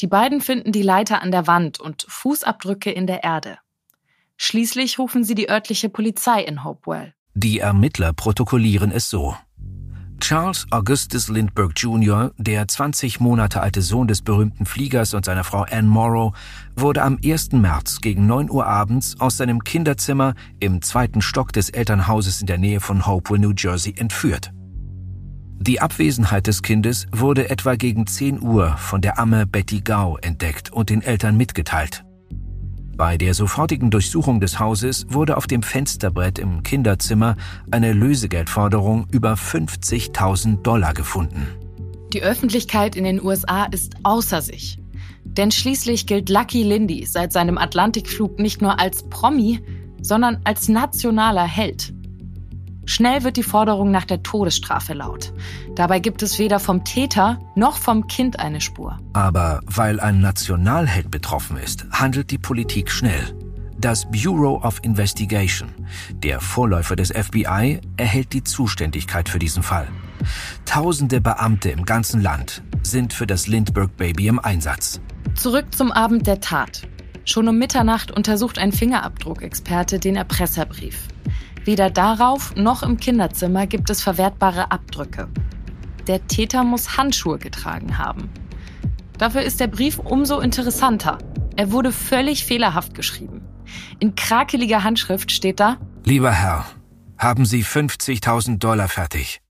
Die 0.00 0.06
beiden 0.06 0.40
finden 0.40 0.72
die 0.72 0.82
Leiter 0.82 1.22
an 1.22 1.30
der 1.30 1.46
Wand 1.46 1.80
und 1.80 2.06
Fußabdrücke 2.08 2.90
in 2.90 3.06
der 3.06 3.24
Erde. 3.24 3.58
Schließlich 4.36 4.98
rufen 4.98 5.24
sie 5.24 5.34
die 5.34 5.50
örtliche 5.50 5.88
Polizei 5.88 6.42
in 6.42 6.62
Hopewell. 6.62 7.12
Die 7.34 7.58
Ermittler 7.58 8.12
protokollieren 8.12 8.92
es 8.92 9.10
so. 9.10 9.36
Charles 10.20 10.66
Augustus 10.70 11.28
Lindbergh 11.28 11.72
Jr., 11.76 12.32
der 12.36 12.66
20 12.66 13.20
Monate 13.20 13.60
alte 13.60 13.82
Sohn 13.82 14.08
des 14.08 14.22
berühmten 14.22 14.66
Fliegers 14.66 15.14
und 15.14 15.24
seiner 15.24 15.44
Frau 15.44 15.64
Anne 15.70 15.88
Morrow, 15.88 16.34
wurde 16.76 17.02
am 17.02 17.18
1. 17.24 17.52
März 17.52 18.00
gegen 18.00 18.26
9 18.26 18.50
Uhr 18.50 18.66
abends 18.66 19.20
aus 19.20 19.36
seinem 19.36 19.62
Kinderzimmer 19.62 20.34
im 20.60 20.82
zweiten 20.82 21.22
Stock 21.22 21.52
des 21.52 21.70
Elternhauses 21.70 22.40
in 22.40 22.46
der 22.46 22.58
Nähe 22.58 22.80
von 22.80 23.06
Hopewell, 23.06 23.38
New 23.38 23.52
Jersey, 23.56 23.94
entführt. 23.96 24.52
Die 25.60 25.80
Abwesenheit 25.80 26.46
des 26.46 26.62
Kindes 26.62 27.06
wurde 27.10 27.50
etwa 27.50 27.74
gegen 27.74 28.06
10 28.06 28.40
Uhr 28.40 28.76
von 28.76 29.00
der 29.00 29.18
Amme 29.18 29.44
Betty 29.44 29.80
Gau 29.80 30.16
entdeckt 30.18 30.72
und 30.72 30.88
den 30.88 31.02
Eltern 31.02 31.36
mitgeteilt. 31.36 32.04
Bei 32.96 33.18
der 33.18 33.34
sofortigen 33.34 33.90
Durchsuchung 33.90 34.40
des 34.40 34.60
Hauses 34.60 35.06
wurde 35.08 35.36
auf 35.36 35.48
dem 35.48 35.62
Fensterbrett 35.62 36.38
im 36.38 36.62
Kinderzimmer 36.62 37.36
eine 37.72 37.92
Lösegeldforderung 37.92 39.08
über 39.10 39.34
50.000 39.34 40.62
Dollar 40.62 40.94
gefunden. 40.94 41.46
Die 42.12 42.22
Öffentlichkeit 42.22 42.96
in 42.96 43.04
den 43.04 43.22
USA 43.22 43.64
ist 43.64 43.94
außer 44.04 44.40
sich. 44.40 44.78
Denn 45.24 45.50
schließlich 45.50 46.06
gilt 46.06 46.28
Lucky 46.28 46.62
Lindy 46.62 47.04
seit 47.04 47.32
seinem 47.32 47.58
Atlantikflug 47.58 48.38
nicht 48.38 48.62
nur 48.62 48.80
als 48.80 49.08
Promi, 49.10 49.60
sondern 50.00 50.40
als 50.44 50.68
nationaler 50.68 51.46
Held. 51.46 51.92
Schnell 52.88 53.22
wird 53.22 53.36
die 53.36 53.42
Forderung 53.42 53.90
nach 53.90 54.06
der 54.06 54.22
Todesstrafe 54.22 54.94
laut. 54.94 55.34
Dabei 55.74 56.00
gibt 56.00 56.22
es 56.22 56.38
weder 56.38 56.58
vom 56.58 56.84
Täter 56.84 57.38
noch 57.54 57.76
vom 57.76 58.06
Kind 58.06 58.40
eine 58.40 58.62
Spur. 58.62 58.98
Aber 59.12 59.60
weil 59.66 60.00
ein 60.00 60.22
Nationalheld 60.22 61.10
betroffen 61.10 61.58
ist, 61.58 61.86
handelt 61.92 62.30
die 62.30 62.38
Politik 62.38 62.90
schnell. 62.90 63.36
Das 63.78 64.10
Bureau 64.10 64.62
of 64.62 64.82
Investigation, 64.82 65.68
der 66.14 66.40
Vorläufer 66.40 66.96
des 66.96 67.10
FBI, 67.10 67.78
erhält 67.98 68.32
die 68.32 68.42
Zuständigkeit 68.42 69.28
für 69.28 69.38
diesen 69.38 69.62
Fall. 69.62 69.88
Tausende 70.64 71.20
Beamte 71.20 71.68
im 71.68 71.84
ganzen 71.84 72.22
Land 72.22 72.62
sind 72.82 73.12
für 73.12 73.26
das 73.26 73.48
Lindbergh-Baby 73.48 74.28
im 74.28 74.38
Einsatz. 74.38 74.98
Zurück 75.34 75.74
zum 75.74 75.92
Abend 75.92 76.26
der 76.26 76.40
Tat. 76.40 76.88
Schon 77.26 77.48
um 77.48 77.58
Mitternacht 77.58 78.10
untersucht 78.10 78.58
ein 78.58 78.72
Fingerabdruckexperte 78.72 79.98
den 79.98 80.16
Erpresserbrief. 80.16 80.96
Weder 81.68 81.90
darauf 81.90 82.56
noch 82.56 82.82
im 82.82 82.96
Kinderzimmer 82.96 83.66
gibt 83.66 83.90
es 83.90 84.02
verwertbare 84.02 84.70
Abdrücke. 84.70 85.28
Der 86.06 86.26
Täter 86.26 86.64
muss 86.64 86.96
Handschuhe 86.96 87.38
getragen 87.38 87.98
haben. 87.98 88.30
Dafür 89.18 89.42
ist 89.42 89.60
der 89.60 89.66
Brief 89.66 89.98
umso 89.98 90.40
interessanter. 90.40 91.18
Er 91.56 91.70
wurde 91.70 91.92
völlig 91.92 92.46
fehlerhaft 92.46 92.94
geschrieben. 92.94 93.42
In 93.98 94.14
krakeliger 94.14 94.82
Handschrift 94.82 95.30
steht 95.30 95.60
da 95.60 95.76
Lieber 96.04 96.32
Herr, 96.32 96.64
haben 97.18 97.44
Sie 97.44 97.62
50.000 97.62 98.56
Dollar 98.56 98.88
fertig. 98.88 99.42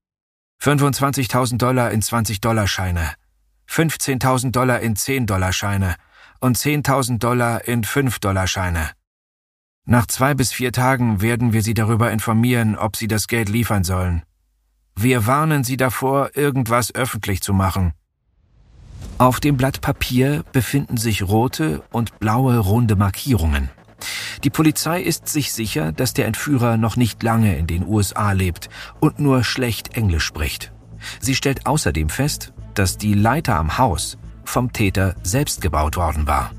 25.000 0.61 1.59
Dollar 1.59 1.93
in 1.93 2.03
20-Dollar-Scheine, 2.03 3.13
15.000 3.71 4.51
Dollar 4.51 4.81
in 4.81 4.97
10-Dollar-Scheine 4.97 5.95
und 6.41 6.57
10.000 6.57 7.19
Dollar 7.19 7.69
in 7.69 7.85
5-Dollar-Scheine. 7.85 8.98
Nach 9.91 10.07
zwei 10.07 10.35
bis 10.35 10.53
vier 10.53 10.71
Tagen 10.71 11.23
werden 11.23 11.55
wir 11.55 11.63
Sie 11.63 11.73
darüber 11.73 12.13
informieren, 12.13 12.77
ob 12.77 12.95
Sie 12.95 13.09
das 13.09 13.27
Geld 13.27 13.49
liefern 13.49 13.85
sollen. 13.85 14.23
Wir 14.95 15.27
warnen 15.27 15.65
Sie 15.65 15.79
davor, 15.79 16.33
irgendwas 16.35 16.95
öffentlich 16.95 17.41
zu 17.41 17.55
machen. 17.55 17.95
Auf 19.17 19.41
dem 19.41 19.57
Blatt 19.57 19.81
Papier 19.81 20.45
befinden 20.53 20.99
sich 20.99 21.23
rote 21.23 21.83
und 21.91 22.19
blaue 22.19 22.59
runde 22.59 22.97
Markierungen. 22.97 23.71
Die 24.45 24.51
Polizei 24.51 25.01
ist 25.01 25.27
sich 25.27 25.55
sicher, 25.55 25.91
dass 25.91 26.13
der 26.13 26.27
Entführer 26.27 26.77
noch 26.77 26.97
nicht 26.97 27.23
lange 27.23 27.57
in 27.57 27.67
den 27.67 27.87
USA 27.87 28.33
lebt 28.33 28.69
und 29.01 29.21
nur 29.21 29.43
schlecht 29.43 29.97
Englisch 29.97 30.25
spricht. 30.25 30.71
Sie 31.19 31.35
stellt 31.35 31.65
außerdem 31.65 32.11
fest, 32.11 32.53
dass 32.75 32.99
die 32.99 33.15
Leiter 33.15 33.57
am 33.57 33.79
Haus 33.79 34.19
vom 34.45 34.71
Täter 34.71 35.15
selbst 35.23 35.63
gebaut 35.63 35.97
worden 35.97 36.27
war. 36.27 36.51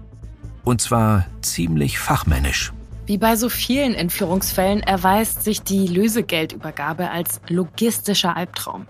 Und 0.64 0.82
zwar 0.82 1.28
ziemlich 1.42 2.00
fachmännisch. 2.00 2.74
Wie 3.10 3.18
bei 3.18 3.36
so 3.36 3.50
vielen 3.50 3.96
Entführungsfällen 3.96 4.82
erweist 4.84 5.44
sich 5.44 5.64
die 5.64 5.88
Lösegeldübergabe 5.88 7.10
als 7.10 7.42
logistischer 7.48 8.38
Albtraum. 8.38 8.86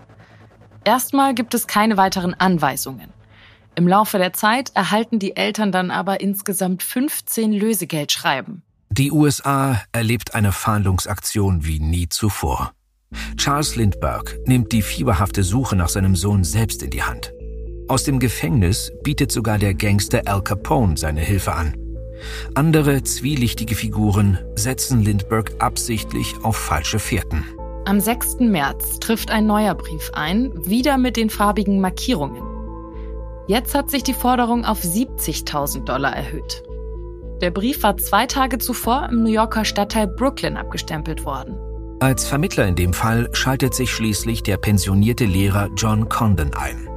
Erstmal 0.84 1.34
gibt 1.34 1.54
es 1.54 1.66
keine 1.66 1.96
weiteren 1.96 2.34
Anweisungen. 2.34 3.14
Im 3.76 3.88
Laufe 3.88 4.18
der 4.18 4.34
Zeit 4.34 4.72
erhalten 4.74 5.20
die 5.20 5.36
Eltern 5.36 5.72
dann 5.72 5.90
aber 5.90 6.20
insgesamt 6.20 6.82
15 6.82 7.50
Lösegeldschreiben. 7.50 8.60
Die 8.90 9.10
USA 9.10 9.80
erlebt 9.90 10.34
eine 10.34 10.52
Fahndungsaktion 10.52 11.64
wie 11.64 11.80
nie 11.80 12.10
zuvor. 12.10 12.72
Charles 13.38 13.74
Lindbergh 13.76 14.36
nimmt 14.44 14.70
die 14.72 14.82
fieberhafte 14.82 15.42
Suche 15.42 15.76
nach 15.76 15.88
seinem 15.88 16.14
Sohn 16.14 16.44
selbst 16.44 16.82
in 16.82 16.90
die 16.90 17.02
Hand. 17.02 17.32
Aus 17.88 18.04
dem 18.04 18.18
Gefängnis 18.18 18.92
bietet 19.02 19.32
sogar 19.32 19.56
der 19.56 19.72
Gangster 19.72 20.20
Al 20.26 20.42
Capone 20.42 20.98
seine 20.98 21.22
Hilfe 21.22 21.54
an. 21.54 21.72
Andere 22.54 23.02
zwielichtige 23.02 23.74
Figuren 23.74 24.38
setzen 24.54 25.02
Lindbergh 25.02 25.52
absichtlich 25.58 26.34
auf 26.42 26.56
falsche 26.56 26.98
Fährten. 26.98 27.44
Am 27.86 27.98
6. 27.98 28.40
März 28.40 29.00
trifft 29.00 29.30
ein 29.30 29.46
neuer 29.46 29.74
Brief 29.74 30.10
ein, 30.12 30.52
wieder 30.66 30.98
mit 30.98 31.16
den 31.16 31.30
farbigen 31.30 31.80
Markierungen. 31.80 32.42
Jetzt 33.46 33.74
hat 33.74 33.90
sich 33.90 34.02
die 34.02 34.14
Forderung 34.14 34.64
auf 34.64 34.80
70.000 34.82 35.84
Dollar 35.84 36.14
erhöht. 36.14 36.62
Der 37.40 37.50
Brief 37.50 37.82
war 37.82 37.96
zwei 37.96 38.26
Tage 38.26 38.58
zuvor 38.58 39.08
im 39.10 39.22
New 39.22 39.30
Yorker 39.30 39.64
Stadtteil 39.64 40.06
Brooklyn 40.06 40.56
abgestempelt 40.56 41.24
worden. 41.24 41.58
Als 42.00 42.26
Vermittler 42.26 42.66
in 42.66 42.76
dem 42.76 42.92
Fall 42.92 43.28
schaltet 43.32 43.74
sich 43.74 43.90
schließlich 43.90 44.42
der 44.42 44.58
pensionierte 44.58 45.24
Lehrer 45.24 45.70
John 45.76 46.08
Condon 46.08 46.52
ein. 46.54 46.89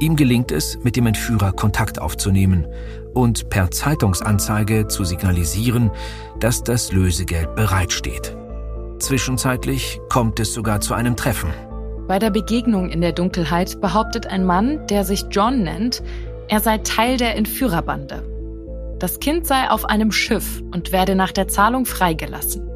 Ihm 0.00 0.16
gelingt 0.16 0.52
es, 0.52 0.78
mit 0.82 0.96
dem 0.96 1.06
Entführer 1.06 1.52
Kontakt 1.52 2.00
aufzunehmen 2.00 2.66
und 3.14 3.48
per 3.50 3.70
Zeitungsanzeige 3.70 4.88
zu 4.88 5.04
signalisieren, 5.04 5.90
dass 6.40 6.62
das 6.62 6.92
Lösegeld 6.92 7.54
bereitsteht. 7.54 8.36
Zwischenzeitlich 8.98 10.00
kommt 10.08 10.40
es 10.40 10.54
sogar 10.54 10.80
zu 10.80 10.94
einem 10.94 11.16
Treffen. 11.16 11.50
Bei 12.08 12.18
der 12.18 12.30
Begegnung 12.30 12.90
in 12.90 13.00
der 13.00 13.12
Dunkelheit 13.12 13.80
behauptet 13.80 14.26
ein 14.26 14.44
Mann, 14.44 14.86
der 14.88 15.04
sich 15.04 15.24
John 15.30 15.62
nennt, 15.62 16.02
er 16.48 16.60
sei 16.60 16.78
Teil 16.78 17.16
der 17.16 17.36
Entführerbande. 17.36 18.22
Das 18.98 19.18
Kind 19.18 19.46
sei 19.46 19.68
auf 19.70 19.84
einem 19.86 20.12
Schiff 20.12 20.62
und 20.72 20.92
werde 20.92 21.14
nach 21.14 21.32
der 21.32 21.48
Zahlung 21.48 21.86
freigelassen. 21.86 22.68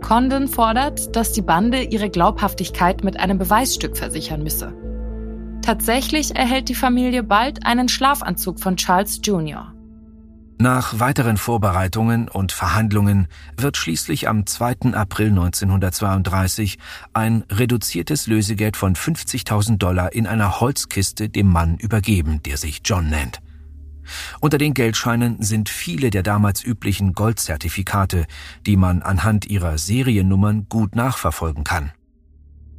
Condon 0.00 0.48
fordert, 0.48 1.14
dass 1.16 1.32
die 1.32 1.42
Bande 1.42 1.82
ihre 1.82 2.10
Glaubhaftigkeit 2.10 3.04
mit 3.04 3.18
einem 3.18 3.38
Beweisstück 3.38 3.96
versichern 3.96 4.42
müsse. 4.42 4.74
Tatsächlich 5.64 6.36
erhält 6.36 6.68
die 6.68 6.74
Familie 6.74 7.22
bald 7.22 7.64
einen 7.64 7.88
Schlafanzug 7.88 8.60
von 8.60 8.76
Charles 8.76 9.20
Jr. 9.24 9.72
Nach 10.58 11.00
weiteren 11.00 11.38
Vorbereitungen 11.38 12.28
und 12.28 12.52
Verhandlungen 12.52 13.28
wird 13.56 13.78
schließlich 13.78 14.28
am 14.28 14.44
2. 14.44 14.92
April 14.92 15.28
1932 15.28 16.76
ein 17.14 17.44
reduziertes 17.50 18.26
Lösegeld 18.26 18.76
von 18.76 18.94
50.000 18.94 19.78
Dollar 19.78 20.12
in 20.12 20.26
einer 20.26 20.60
Holzkiste 20.60 21.30
dem 21.30 21.48
Mann 21.48 21.78
übergeben, 21.78 22.42
der 22.42 22.58
sich 22.58 22.82
John 22.84 23.08
nennt. 23.08 23.40
Unter 24.40 24.58
den 24.58 24.74
Geldscheinen 24.74 25.40
sind 25.40 25.70
viele 25.70 26.10
der 26.10 26.22
damals 26.22 26.62
üblichen 26.62 27.14
Goldzertifikate, 27.14 28.26
die 28.66 28.76
man 28.76 29.00
anhand 29.00 29.46
ihrer 29.46 29.78
Seriennummern 29.78 30.66
gut 30.68 30.94
nachverfolgen 30.94 31.64
kann. 31.64 31.92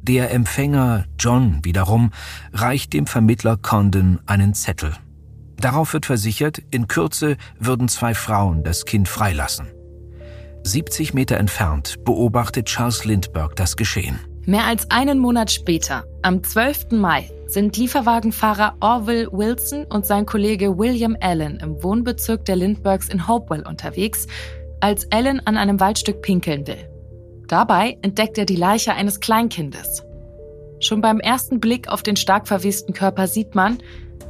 Der 0.02 0.32
Empfänger 0.32 1.04
John 1.18 1.64
wiederum 1.64 2.12
reicht 2.52 2.92
dem 2.92 3.06
Vermittler 3.06 3.56
Condon 3.56 4.20
einen 4.26 4.54
Zettel. 4.54 4.92
Darauf 5.58 5.92
wird 5.92 6.06
versichert, 6.06 6.62
in 6.70 6.86
Kürze 6.86 7.36
würden 7.58 7.88
zwei 7.88 8.14
Frauen 8.14 8.62
das 8.62 8.84
Kind 8.84 9.08
freilassen. 9.08 9.68
70 10.64 11.14
Meter 11.14 11.38
entfernt 11.38 12.04
beobachtet 12.04 12.66
Charles 12.66 13.04
Lindbergh 13.04 13.54
das 13.54 13.76
Geschehen. 13.76 14.18
Mehr 14.46 14.64
als 14.64 14.90
einen 14.90 15.18
Monat 15.18 15.50
später, 15.50 16.04
am 16.22 16.42
12. 16.42 16.92
Mai, 16.92 17.30
sind 17.46 17.76
Lieferwagenfahrer 17.76 18.76
Orville 18.80 19.28
Wilson 19.32 19.84
und 19.86 20.06
sein 20.06 20.26
Kollege 20.26 20.76
William 20.78 21.16
Allen 21.20 21.58
im 21.58 21.82
Wohnbezirk 21.82 22.44
der 22.44 22.56
Lindberghs 22.56 23.08
in 23.08 23.26
Hopewell 23.26 23.66
unterwegs, 23.66 24.26
als 24.80 25.10
Allen 25.10 25.44
an 25.46 25.56
einem 25.56 25.80
Waldstück 25.80 26.22
pinkeln 26.22 26.66
will. 26.66 26.88
Dabei 27.48 27.98
entdeckt 28.02 28.38
er 28.38 28.46
die 28.46 28.56
Leiche 28.56 28.94
eines 28.94 29.20
Kleinkindes. 29.20 30.02
Schon 30.80 31.00
beim 31.00 31.20
ersten 31.20 31.60
Blick 31.60 31.88
auf 31.88 32.02
den 32.02 32.16
stark 32.16 32.48
verwesten 32.48 32.92
Körper 32.92 33.28
sieht 33.28 33.54
man, 33.54 33.78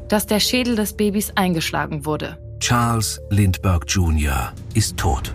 dass 0.08 0.26
der 0.26 0.40
Schädel 0.40 0.76
des 0.76 0.96
Babys 0.96 1.32
eingeschlagen 1.34 2.04
wurde. 2.04 2.38
Charles 2.60 3.20
Lindbergh 3.30 3.84
Jr. 3.86 4.52
ist 4.74 4.96
tot. 4.96 5.34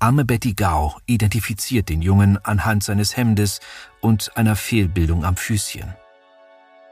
Arme 0.00 0.24
Betty 0.24 0.54
Gau 0.54 0.96
identifiziert 1.06 1.88
den 1.88 2.02
Jungen 2.02 2.38
anhand 2.44 2.84
seines 2.84 3.16
Hemdes 3.16 3.60
und 4.00 4.36
einer 4.36 4.54
Fehlbildung 4.56 5.24
am 5.24 5.36
Füßchen. 5.36 5.94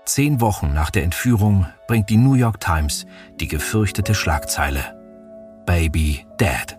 Zehn 0.05 0.41
Wochen 0.41 0.73
nach 0.73 0.91
der 0.91 1.05
Entführung 1.05 1.67
bringt 1.89 2.11
die 2.11 2.17
New 2.17 2.35
York 2.35 2.61
Times 2.61 3.07
die 3.41 3.49
gefürchtete 3.49 4.15
Schlagzeile 4.15 4.97
Baby 5.67 6.27
Dead. 6.41 6.79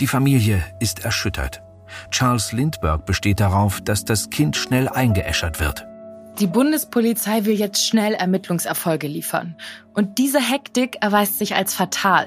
Die 0.00 0.06
Familie 0.06 0.62
ist 0.80 1.04
erschüttert. 1.04 1.62
Charles 2.10 2.52
Lindbergh 2.52 3.04
besteht 3.04 3.40
darauf, 3.40 3.80
dass 3.80 4.04
das 4.04 4.30
Kind 4.30 4.56
schnell 4.56 4.88
eingeäschert 4.88 5.60
wird. 5.60 5.86
Die 6.40 6.48
Bundespolizei 6.48 7.44
will 7.44 7.54
jetzt 7.54 7.86
schnell 7.86 8.14
Ermittlungserfolge 8.14 9.06
liefern. 9.06 9.56
Und 9.92 10.18
diese 10.18 10.40
Hektik 10.40 10.98
erweist 11.00 11.38
sich 11.38 11.54
als 11.54 11.74
fatal. 11.74 12.26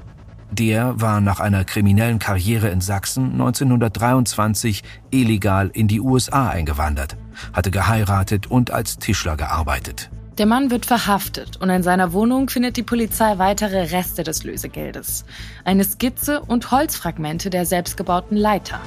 Der 0.50 1.00
war 1.00 1.22
nach 1.22 1.40
einer 1.40 1.64
kriminellen 1.66 2.18
Karriere 2.18 2.70
in 2.70 2.82
Sachsen 2.82 3.34
1923 3.34 4.82
illegal 5.12 5.70
in 5.72 5.88
die 5.88 6.02
USA 6.02 6.50
eingewandert, 6.50 7.16
hatte 7.54 7.70
geheiratet 7.70 8.48
und 8.48 8.72
als 8.72 8.98
Tischler 8.98 9.38
gearbeitet. 9.38 10.10
Der 10.40 10.48
Mann 10.48 10.72
wird 10.72 10.88
verhaftet 10.88 11.58
und 11.58 11.70
in 11.70 11.84
seiner 11.84 12.12
Wohnung 12.12 12.50
findet 12.50 12.76
die 12.76 12.84
Polizei 12.84 13.38
weitere 13.38 13.92
Reste 13.92 14.24
des 14.24 14.44
Lösegeldes. 14.44 15.26
Eine 15.64 15.84
Skizze 15.84 16.42
und 16.42 16.72
Holzfragmente 16.72 17.52
der 17.52 17.68
selbstgebauten 17.68 18.36
Leiter. 18.36 18.80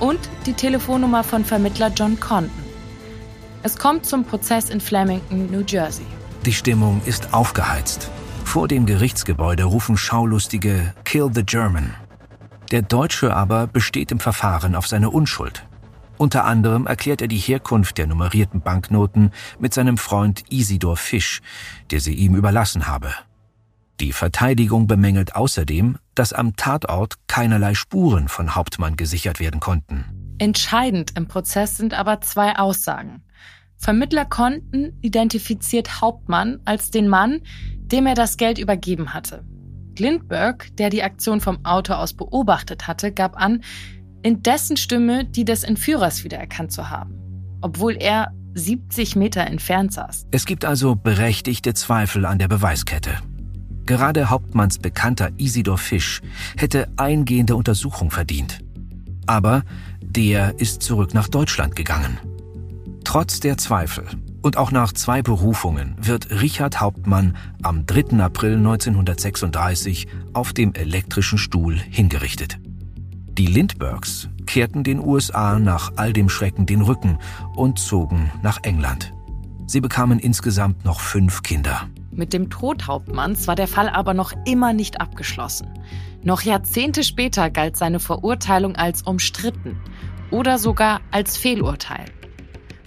Und 0.00 0.20
die 0.44 0.52
Telefonnummer 0.52 1.24
von 1.24 1.46
Vermittler 1.46 1.90
John 1.96 2.20
Condon. 2.20 2.71
Es 3.64 3.76
kommt 3.76 4.06
zum 4.06 4.24
Prozess 4.24 4.70
in 4.70 4.80
Flemington, 4.80 5.48
New 5.50 5.62
Jersey. 5.64 6.04
Die 6.44 6.52
Stimmung 6.52 7.00
ist 7.04 7.32
aufgeheizt. 7.32 8.10
Vor 8.44 8.66
dem 8.66 8.86
Gerichtsgebäude 8.86 9.62
rufen 9.64 9.96
Schaulustige 9.96 10.92
Kill 11.04 11.30
the 11.32 11.44
German. 11.44 11.94
Der 12.72 12.82
Deutsche 12.82 13.36
aber 13.36 13.68
besteht 13.68 14.10
im 14.10 14.18
Verfahren 14.18 14.74
auf 14.74 14.88
seine 14.88 15.10
Unschuld. 15.10 15.64
Unter 16.18 16.44
anderem 16.44 16.86
erklärt 16.88 17.22
er 17.22 17.28
die 17.28 17.38
Herkunft 17.38 17.98
der 17.98 18.08
nummerierten 18.08 18.62
Banknoten 18.62 19.30
mit 19.60 19.72
seinem 19.74 19.96
Freund 19.96 20.42
Isidor 20.50 20.96
Fisch, 20.96 21.40
der 21.92 22.00
sie 22.00 22.14
ihm 22.14 22.34
überlassen 22.34 22.88
habe. 22.88 23.12
Die 24.00 24.12
Verteidigung 24.12 24.88
bemängelt 24.88 25.36
außerdem, 25.36 25.98
dass 26.16 26.32
am 26.32 26.56
Tatort 26.56 27.14
keinerlei 27.28 27.74
Spuren 27.74 28.26
von 28.28 28.56
Hauptmann 28.56 28.96
gesichert 28.96 29.38
werden 29.38 29.60
konnten. 29.60 30.21
Entscheidend 30.42 31.16
im 31.16 31.28
Prozess 31.28 31.76
sind 31.76 31.94
aber 31.94 32.20
zwei 32.20 32.56
Aussagen. 32.58 33.22
Vermittler 33.76 34.24
konnten 34.24 34.98
identifiziert 35.00 36.00
Hauptmann 36.00 36.58
als 36.64 36.90
den 36.90 37.06
Mann, 37.06 37.42
dem 37.76 38.06
er 38.06 38.16
das 38.16 38.38
Geld 38.38 38.58
übergeben 38.58 39.14
hatte. 39.14 39.44
Lindbergh, 39.96 40.66
der 40.78 40.90
die 40.90 41.04
Aktion 41.04 41.40
vom 41.40 41.64
Auto 41.64 41.92
aus 41.92 42.14
beobachtet 42.14 42.88
hatte, 42.88 43.12
gab 43.12 43.40
an, 43.40 43.62
in 44.24 44.42
dessen 44.42 44.76
Stimme 44.76 45.24
die 45.24 45.44
des 45.44 45.62
Entführers 45.62 46.24
wiedererkannt 46.24 46.72
zu 46.72 46.90
haben, 46.90 47.14
obwohl 47.60 47.94
er 47.94 48.32
70 48.54 49.14
Meter 49.14 49.46
entfernt 49.46 49.92
saß. 49.92 50.26
Es 50.32 50.44
gibt 50.44 50.64
also 50.64 50.96
berechtigte 50.96 51.72
Zweifel 51.72 52.26
an 52.26 52.40
der 52.40 52.48
Beweiskette. 52.48 53.12
Gerade 53.86 54.28
Hauptmanns 54.28 54.80
Bekannter 54.80 55.30
Isidor 55.36 55.78
Fisch 55.78 56.20
hätte 56.56 56.88
eingehende 56.96 57.54
Untersuchung 57.54 58.10
verdient. 58.10 58.58
Aber 59.26 59.62
der 60.16 60.60
ist 60.60 60.82
zurück 60.82 61.14
nach 61.14 61.28
Deutschland 61.28 61.74
gegangen. 61.74 62.18
Trotz 63.04 63.40
der 63.40 63.56
Zweifel 63.56 64.04
und 64.42 64.56
auch 64.56 64.70
nach 64.70 64.92
zwei 64.92 65.22
Berufungen 65.22 65.96
wird 66.00 66.30
Richard 66.30 66.80
Hauptmann 66.80 67.36
am 67.62 67.86
3. 67.86 68.18
April 68.22 68.56
1936 68.56 70.06
auf 70.34 70.52
dem 70.52 70.74
elektrischen 70.74 71.38
Stuhl 71.38 71.76
hingerichtet. 71.78 72.58
Die 73.38 73.46
Lindberghs 73.46 74.28
kehrten 74.46 74.84
den 74.84 74.98
USA 74.98 75.58
nach 75.58 75.92
all 75.96 76.12
dem 76.12 76.28
Schrecken 76.28 76.66
den 76.66 76.82
Rücken 76.82 77.18
und 77.56 77.78
zogen 77.78 78.30
nach 78.42 78.58
England. 78.64 79.14
Sie 79.66 79.80
bekamen 79.80 80.18
insgesamt 80.18 80.84
noch 80.84 81.00
fünf 81.00 81.42
Kinder. 81.42 81.88
Mit 82.10 82.34
dem 82.34 82.50
Tod 82.50 82.86
Hauptmanns 82.86 83.46
war 83.46 83.54
der 83.54 83.68
Fall 83.68 83.88
aber 83.88 84.12
noch 84.12 84.32
immer 84.44 84.74
nicht 84.74 85.00
abgeschlossen. 85.00 85.68
Noch 86.24 86.42
Jahrzehnte 86.42 87.02
später 87.02 87.50
galt 87.50 87.76
seine 87.76 87.98
Verurteilung 87.98 88.76
als 88.76 89.02
umstritten 89.02 89.76
oder 90.30 90.58
sogar 90.58 91.00
als 91.10 91.36
Fehlurteil. 91.36 92.04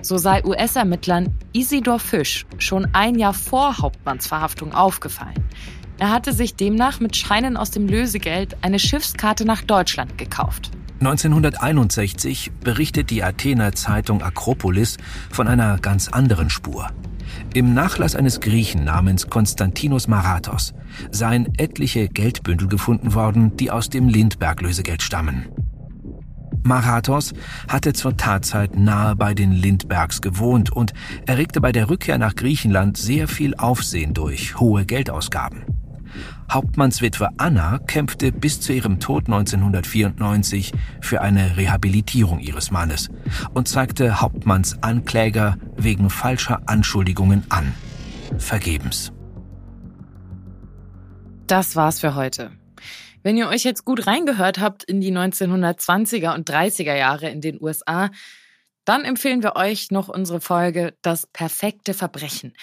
So 0.01 0.17
sei 0.17 0.43
US-Ermittlern 0.45 1.37
Isidor 1.51 1.99
Fisch 1.99 2.45
schon 2.59 2.87
ein 2.93 3.15
Jahr 3.15 3.33
vor 3.33 3.79
Hauptmanns 3.79 4.27
Verhaftung 4.27 4.73
aufgefallen. 4.73 5.43
Er 5.97 6.11
hatte 6.11 6.31
sich 6.31 6.55
demnach 6.55 6.99
mit 6.99 7.15
Scheinen 7.15 7.57
aus 7.57 7.71
dem 7.71 7.87
Lösegeld 7.87 8.55
eine 8.61 8.79
Schiffskarte 8.79 9.45
nach 9.45 9.61
Deutschland 9.61 10.17
gekauft. 10.17 10.71
1961 10.99 12.51
berichtet 12.63 13.09
die 13.09 13.23
Athener 13.23 13.73
Zeitung 13.73 14.21
Akropolis 14.21 14.97
von 15.29 15.47
einer 15.47 15.77
ganz 15.79 16.07
anderen 16.07 16.49
Spur. 16.49 16.89
Im 17.53 17.73
Nachlass 17.73 18.15
eines 18.15 18.41
Griechen 18.41 18.83
namens 18.83 19.27
Konstantinos 19.27 20.07
Marathos 20.07 20.73
seien 21.11 21.53
etliche 21.57 22.09
Geldbündel 22.09 22.67
gefunden 22.67 23.13
worden, 23.13 23.55
die 23.57 23.71
aus 23.71 23.89
dem 23.89 24.09
Lindbergh-Lösegeld 24.09 25.01
stammen. 25.01 25.45
Marathos 26.63 27.33
hatte 27.67 27.93
zur 27.93 28.17
Tatzeit 28.17 28.75
nahe 28.75 29.15
bei 29.15 29.33
den 29.35 29.51
Lindbergs 29.51 30.21
gewohnt 30.21 30.71
und 30.71 30.93
erregte 31.27 31.61
bei 31.61 31.71
der 31.71 31.89
Rückkehr 31.89 32.17
nach 32.17 32.35
Griechenland 32.35 32.97
sehr 32.97 33.27
viel 33.27 33.55
Aufsehen 33.55 34.13
durch 34.13 34.59
hohe 34.59 34.85
Geldausgaben. 34.85 35.84
Hauptmannswitwe 36.51 37.29
Anna 37.37 37.79
kämpfte 37.79 38.31
bis 38.31 38.61
zu 38.61 38.73
ihrem 38.73 38.99
Tod 38.99 39.25
1994 39.25 40.71
für 41.01 41.21
eine 41.21 41.57
Rehabilitierung 41.57 42.39
ihres 42.39 42.71
Mannes 42.71 43.09
und 43.53 43.67
zeigte 43.67 44.21
Hauptmanns 44.21 44.81
Ankläger 44.81 45.57
wegen 45.75 46.09
falscher 46.09 46.61
Anschuldigungen 46.67 47.43
an. 47.49 47.73
Vergebens. 48.37 49.11
Das 51.47 51.75
war's 51.75 51.99
für 51.99 52.15
heute. 52.15 52.51
Wenn 53.23 53.37
ihr 53.37 53.47
euch 53.47 53.63
jetzt 53.63 53.85
gut 53.85 54.05
reingehört 54.05 54.59
habt 54.59 54.83
in 54.83 55.01
die 55.01 55.11
1920er 55.11 56.35
und 56.35 56.49
30er 56.49 56.95
Jahre 56.95 57.29
in 57.29 57.41
den 57.41 57.61
USA, 57.61 58.09
dann 58.85 59.03
empfehlen 59.03 59.41
wir 59.41 59.55
euch 59.55 59.89
noch 59.89 60.09
unsere 60.09 60.41
Folge 60.41 60.95
Das 61.01 61.25
perfekte 61.27 61.95
Verbrechen. 61.95 62.53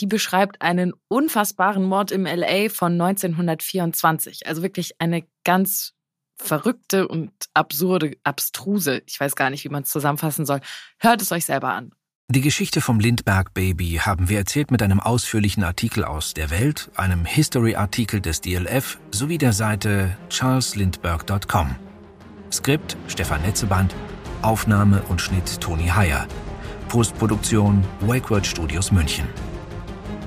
Die 0.00 0.06
beschreibt 0.06 0.62
einen 0.62 0.92
unfassbaren 1.08 1.84
Mord 1.84 2.12
im 2.12 2.24
LA 2.24 2.68
von 2.68 2.92
1924. 2.92 4.46
Also 4.46 4.62
wirklich 4.62 5.00
eine 5.00 5.24
ganz 5.44 5.94
verrückte 6.36 7.08
und 7.08 7.32
absurde, 7.54 8.16
abstruse, 8.22 9.02
ich 9.06 9.18
weiß 9.18 9.34
gar 9.34 9.50
nicht, 9.50 9.64
wie 9.64 9.68
man 9.68 9.82
es 9.82 9.90
zusammenfassen 9.90 10.46
soll. 10.46 10.60
Hört 10.98 11.20
es 11.20 11.32
euch 11.32 11.44
selber 11.44 11.72
an. 11.74 11.92
Die 12.30 12.42
Geschichte 12.42 12.82
vom 12.82 13.00
Lindbergh 13.00 13.50
Baby 13.54 14.00
haben 14.02 14.28
wir 14.28 14.36
erzählt 14.36 14.70
mit 14.70 14.82
einem 14.82 15.00
ausführlichen 15.00 15.64
Artikel 15.64 16.04
aus 16.04 16.34
der 16.34 16.50
Welt, 16.50 16.90
einem 16.94 17.24
History-Artikel 17.24 18.20
des 18.20 18.42
DLF 18.42 18.98
sowie 19.10 19.38
der 19.38 19.54
Seite 19.54 20.16
charleslindbergh.com. 20.28 21.74
Skript 22.52 22.98
Stefan 23.08 23.40
Netzeband, 23.42 23.94
Aufnahme 24.42 25.02
und 25.08 25.22
Schnitt 25.22 25.58
Toni 25.60 25.88
Heyer. 25.88 26.28
Postproduktion 26.88 27.82
Wakeword 28.00 28.46
Studios 28.46 28.92
München. 28.92 29.26